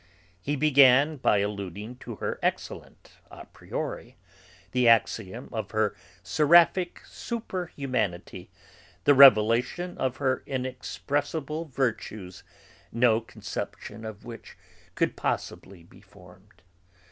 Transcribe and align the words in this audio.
He 0.41 0.55
began 0.55 1.17
by 1.17 1.37
alluding 1.41 1.97
to 1.97 2.15
her 2.15 2.39
excellence, 2.41 3.17
a 3.29 3.45
priori, 3.45 4.17
the 4.71 4.87
axiom 4.87 5.47
of 5.51 5.69
her 5.69 5.95
seraphic 6.23 7.03
super 7.05 7.67
humanity, 7.75 8.49
the 9.03 9.13
revelation 9.13 9.95
of 9.99 10.17
her 10.17 10.41
inexpressible 10.47 11.65
virtues, 11.65 12.41
no 12.91 13.21
conception 13.21 14.03
of 14.03 14.25
which 14.25 14.57
could 14.95 15.15
possibly 15.15 15.83
be 15.83 16.01
formed. 16.01 16.63